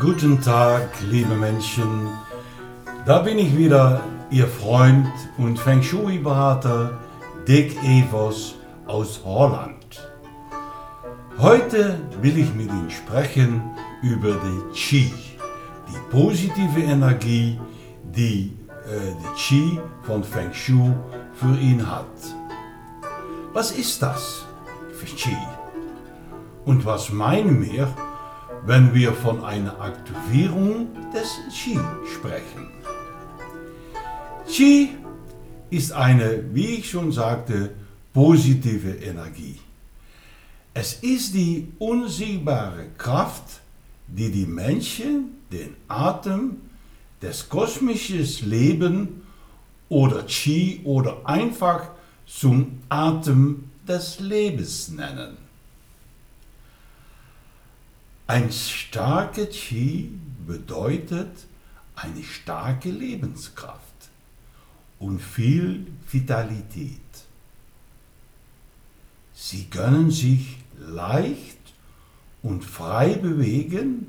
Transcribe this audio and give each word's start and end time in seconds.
Guten 0.00 0.40
Tag, 0.40 0.88
liebe 1.10 1.34
Menschen. 1.34 2.08
Da 3.04 3.18
bin 3.18 3.38
ich 3.38 3.54
wieder, 3.54 4.00
Ihr 4.30 4.48
Freund 4.48 5.06
und 5.36 5.58
Feng 5.58 5.82
Shui-Berater 5.82 6.98
Dick 7.46 7.76
Evers 7.82 8.54
aus 8.86 9.20
Holland. 9.26 10.08
Heute 11.38 11.98
will 12.22 12.38
ich 12.38 12.54
mit 12.54 12.70
Ihnen 12.70 12.90
sprechen 12.90 13.60
über 14.02 14.32
die 14.32 14.72
Qi, 14.72 15.12
die 15.88 16.10
positive 16.10 16.80
Energie, 16.80 17.60
die 18.04 18.56
äh, 18.86 19.12
die 19.20 19.36
Qi 19.36 19.80
von 20.02 20.24
Feng 20.24 20.52
Shui 20.54 20.94
für 21.34 21.60
ihn 21.60 21.86
hat. 21.86 22.06
Was 23.52 23.70
ist 23.70 24.00
das 24.00 24.46
für 24.94 25.06
Qi? 25.06 25.36
Und 26.64 26.86
was 26.86 27.12
meinen 27.12 27.62
wir, 27.62 27.94
wenn 28.66 28.94
wir 28.94 29.12
von 29.12 29.44
einer 29.44 29.78
Aktivierung 29.80 30.88
des 31.12 31.28
Qi 31.52 31.78
sprechen? 32.14 32.68
Qi 34.48 34.90
ist 35.70 35.92
eine, 35.92 36.44
wie 36.54 36.76
ich 36.76 36.90
schon 36.90 37.12
sagte, 37.12 37.70
positive 38.12 38.90
Energie. 38.90 39.58
Es 40.72 40.94
ist 40.94 41.34
die 41.34 41.68
unsichtbare 41.78 42.86
Kraft, 42.96 43.60
die 44.08 44.30
die 44.30 44.46
Menschen 44.46 45.36
den 45.52 45.76
Atem 45.88 46.56
des 47.20 47.48
kosmischen 47.48 48.26
Lebens 48.48 49.08
oder 49.88 50.22
Qi 50.24 50.80
oder 50.84 51.18
einfach 51.24 51.90
zum 52.26 52.80
Atem 52.88 53.70
des 53.86 54.20
Lebens 54.20 54.88
nennen. 54.88 55.43
Ein 58.26 58.50
starker 58.50 59.44
Qi 59.46 60.10
bedeutet 60.46 61.30
eine 61.94 62.22
starke 62.22 62.90
Lebenskraft 62.90 63.82
und 64.98 65.20
viel 65.20 65.86
Vitalität. 66.10 67.00
Sie 69.34 69.64
können 69.64 70.10
sich 70.10 70.56
leicht 70.78 71.58
und 72.42 72.64
frei 72.64 73.14
bewegen 73.14 74.06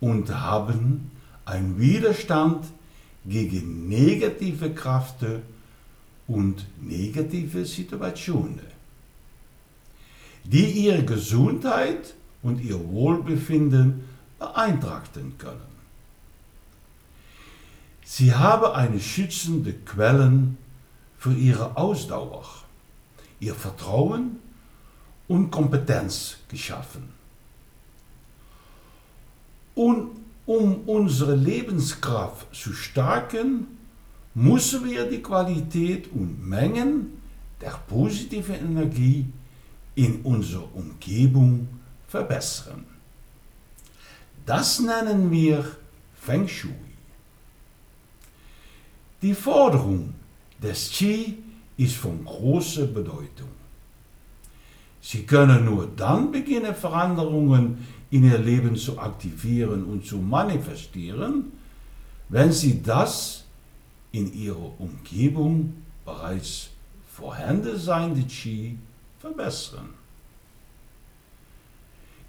und 0.00 0.30
haben 0.30 1.10
einen 1.44 1.78
Widerstand 1.78 2.64
gegen 3.26 3.86
negative 3.88 4.72
Kräfte 4.72 5.42
und 6.26 6.64
negative 6.80 7.66
Situationen, 7.66 8.60
die 10.44 10.86
ihre 10.86 11.04
Gesundheit 11.04 12.14
und 12.42 12.60
ihr 12.60 12.88
Wohlbefinden 12.88 14.04
beeinträchtigen 14.38 15.36
können. 15.38 15.70
Sie 18.04 18.34
haben 18.34 18.72
eine 18.72 18.98
schützende 18.98 19.72
Quelle 19.72 20.54
für 21.18 21.32
ihre 21.32 21.76
Ausdauer, 21.76 22.44
ihr 23.38 23.54
Vertrauen 23.54 24.38
und 25.28 25.50
Kompetenz 25.50 26.38
geschaffen. 26.48 27.10
Und 29.74 30.10
um 30.46 30.88
unsere 30.88 31.36
Lebenskraft 31.36 32.52
zu 32.54 32.72
stärken, 32.72 33.66
müssen 34.34 34.84
wir 34.84 35.08
die 35.08 35.22
Qualität 35.22 36.10
und 36.12 36.44
Mengen 36.48 37.20
der 37.60 37.78
positiven 37.86 38.54
Energie 38.56 39.26
in 39.94 40.22
unserer 40.22 40.74
Umgebung 40.74 41.68
verbessern. 42.10 42.84
Das 44.44 44.80
nennen 44.80 45.30
wir 45.30 45.64
Feng 46.20 46.48
Shui. 46.48 46.72
Die 49.22 49.34
Forderung 49.34 50.14
des 50.60 50.90
Qi 50.90 51.38
ist 51.76 51.96
von 51.96 52.24
großer 52.24 52.86
Bedeutung. 52.86 53.48
Sie 55.00 55.22
können 55.22 55.64
nur 55.64 55.86
dann 55.96 56.32
beginnen, 56.32 56.74
Veränderungen 56.74 57.86
in 58.10 58.24
ihr 58.24 58.38
Leben 58.38 58.74
zu 58.76 58.98
aktivieren 58.98 59.84
und 59.84 60.04
zu 60.04 60.18
manifestieren, 60.18 61.52
wenn 62.28 62.52
sie 62.52 62.82
das 62.82 63.44
in 64.10 64.32
ihrer 64.34 64.80
Umgebung 64.80 65.74
bereits 66.04 66.70
vorhanden 67.08 68.26
Qi 68.26 68.76
verbessern. 69.20 69.99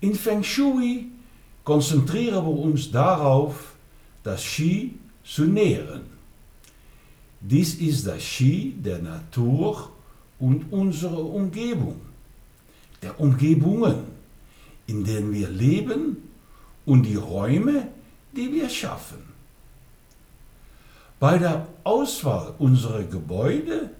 In 0.01 0.15
Feng 0.15 0.43
Shui 0.43 1.09
konzentrieren 1.63 2.43
wir 2.43 2.57
uns 2.57 2.91
darauf, 2.91 3.75
das 4.23 4.43
Qi 4.43 4.95
zu 5.23 5.45
nähren. 5.45 6.01
Dies 7.39 7.75
ist 7.75 8.07
das 8.07 8.23
Qi 8.23 8.73
der 8.77 8.97
Natur 8.97 9.91
und 10.39 10.71
unserer 10.71 11.23
Umgebung, 11.23 12.01
der 13.03 13.19
Umgebungen, 13.19 14.05
in 14.87 15.03
denen 15.03 15.31
wir 15.31 15.49
leben 15.49 16.17
und 16.87 17.03
die 17.03 17.15
Räume, 17.15 17.87
die 18.35 18.51
wir 18.51 18.69
schaffen. 18.69 19.19
Bei 21.19 21.37
der 21.37 21.67
Auswahl 21.83 22.55
unserer 22.57 23.03
Gebäude 23.03 23.91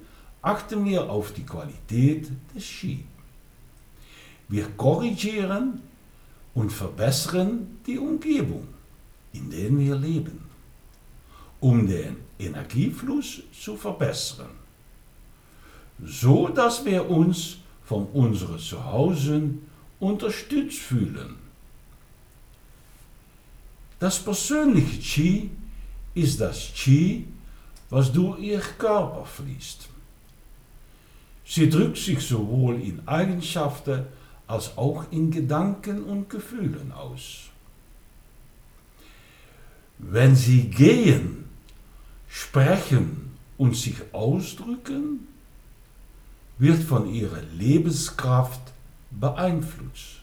achten 0.42 0.84
wir 0.84 1.12
auf 1.12 1.32
die 1.34 1.46
Qualität 1.46 2.28
des 2.56 2.66
Qi. 2.66 3.04
Wir 4.50 4.66
korrigieren 4.76 5.91
und 6.54 6.72
verbessern 6.72 7.80
die 7.86 7.98
Umgebung, 7.98 8.68
in 9.34 9.50
der 9.50 9.78
wir 9.78 9.96
leben, 9.96 10.40
um 11.60 11.88
den 11.88 12.18
Energiefluss 12.40 13.42
zu 13.58 13.78
verbessern, 13.78 14.50
so 16.04 16.48
dass 16.48 16.84
wir 16.84 17.10
uns 17.10 17.58
von 17.86 18.08
unserem 18.08 18.60
Zuhause 18.60 19.50
unterstützt 20.00 20.80
fühlen. 20.80 21.36
Das 24.00 24.20
persönliche 24.20 25.00
Qi 25.00 25.50
ist 26.16 26.42
das 26.42 26.72
Qi, 26.74 27.28
was 27.90 28.12
durch 28.12 28.40
ihr 28.40 28.60
Körper 28.60 29.26
fließt. 29.26 29.88
Sie 31.46 31.70
drückt 31.70 31.98
sich 31.98 32.20
sowohl 32.22 32.82
in 32.82 33.08
Eigenschaften 33.08 34.06
als 34.52 34.78
auch 34.78 35.06
in 35.12 35.32
Gedanken 35.32 36.04
und 36.04 36.30
Gefühlen 36.30 36.92
aus. 36.92 37.48
Wenn 39.98 40.36
sie 40.36 40.64
gehen, 40.64 41.46
sprechen 42.28 43.32
und 43.58 43.78
sich 43.78 43.96
ausdrücken, 44.12 45.28
wird 46.58 46.84
von 46.84 47.08
ihrer 47.08 47.42
Lebenskraft 47.58 48.60
beeinflusst. 49.10 50.20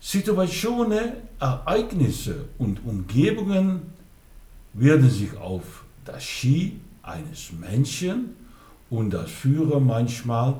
Situationen, 0.00 1.12
Ereignisse 1.38 2.46
und 2.58 2.84
Umgebungen 2.84 3.82
werden 4.72 5.08
sich 5.08 5.36
auf 5.36 5.84
das 6.04 6.24
Ski 6.24 6.80
eines 7.04 7.52
Menschen 7.52 8.34
und 8.90 9.10
das 9.10 9.30
Führer 9.30 9.78
manchmal 9.78 10.56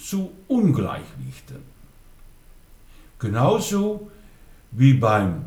zu 0.00 0.32
Ungleichgewichten. 0.48 1.62
Genauso 3.18 4.10
wie 4.72 4.94
beim 4.94 5.46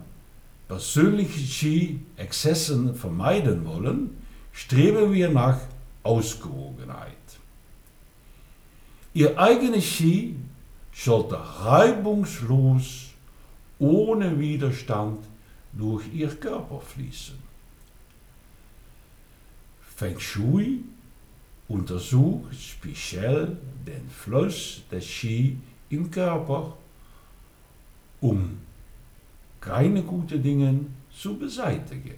persönlichen 0.68 1.46
Ski 1.46 2.00
Exzessen 2.18 2.96
vermeiden 2.96 3.66
wollen, 3.66 4.18
streben 4.52 5.14
wir 5.14 5.30
nach 5.30 5.60
Ausgewogenheit. 6.04 7.12
Ihr 9.14 9.38
eigenes 9.40 9.86
Ski 9.86 10.36
sollte 10.94 11.36
reibungslos, 11.36 13.10
ohne 13.80 14.40
Widerstand 14.40 15.20
durch 15.74 16.04
ihr 16.14 16.30
Körper 16.36 16.80
fließen. 16.80 17.36
Feng 19.96 20.20
Shui 20.20 20.84
untersucht 21.68 22.56
speziell 22.60 23.58
den 23.86 24.10
Fluss 24.10 24.82
des 24.92 25.06
Qi 25.06 25.58
im 25.90 26.10
Körper, 26.12 26.78
um 28.22 28.58
keine 29.60 30.04
guten 30.04 30.42
Dinge 30.42 30.80
zu 31.16 31.38
beseitigen. 31.38 32.18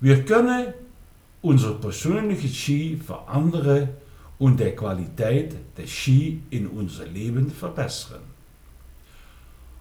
Wir 0.00 0.24
können 0.24 0.74
unser 1.42 1.74
persönliches 1.74 2.52
Qi 2.52 2.96
für 2.96 3.26
andere 3.28 3.88
und 4.38 4.60
der 4.60 4.76
Qualität 4.76 5.54
des 5.76 5.90
Qi 5.90 6.42
in 6.50 6.66
unser 6.66 7.06
Leben 7.06 7.50
verbessern. 7.50 8.22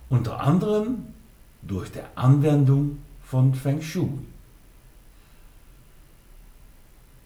Unter 0.10 0.40
anderem 0.40 1.08
durch 1.62 1.92
die 1.92 2.02
Anwendung 2.16 3.00
von 3.24 3.54
Feng 3.54 3.82
Shui. 3.82 4.20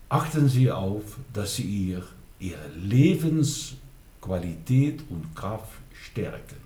Achten 0.09 0.49
Sie 0.49 0.71
auf, 0.71 1.17
dass 1.33 1.55
Sie 1.55 1.63
ihr, 1.63 2.03
Ihre 2.39 2.67
Lebensqualität 2.69 5.03
und 5.09 5.35
Kraft 5.35 5.79
stärken. 5.93 6.57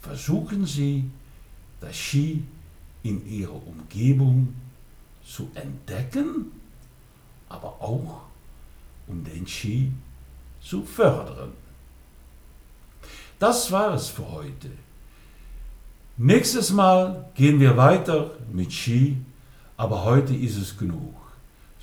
versuchen 0.00 0.66
Sie, 0.66 1.04
das 1.80 1.96
Ski 1.96 2.44
in 3.02 3.26
Ihrer 3.28 3.66
Umgebung 3.66 4.54
zu 5.24 5.50
entdecken, 5.54 6.52
aber 7.48 7.80
auch 7.80 8.22
um 9.06 9.24
den 9.24 9.46
Ski 9.46 9.92
zu 10.60 10.84
fördern. 10.84 11.52
Das 13.38 13.70
war 13.70 13.94
es 13.94 14.08
für 14.08 14.28
heute. 14.30 14.70
Nächstes 16.16 16.72
Mal 16.72 17.28
gehen 17.34 17.60
wir 17.60 17.76
weiter 17.76 18.30
mit 18.52 18.72
Ski, 18.72 19.18
aber 19.76 20.04
heute 20.04 20.34
ist 20.34 20.56
es 20.56 20.78
genug. 20.78 21.14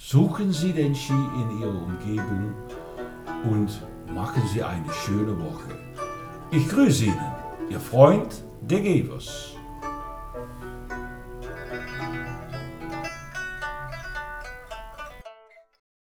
Suchen 0.06 0.52
Sie 0.52 0.74
den 0.74 0.94
Ski 0.94 1.14
in 1.14 1.62
Ihrer 1.62 1.82
Umgebung 1.82 2.54
und 3.50 3.70
machen 4.14 4.44
Sie 4.54 4.62
eine 4.62 4.92
schöne 4.92 5.32
Woche. 5.40 5.80
Ich 6.52 6.68
grüße 6.68 7.06
Ihnen, 7.06 7.32
Ihr 7.70 7.80
Freund, 7.80 8.44
der 8.60 8.82
Gevers. 8.82 9.56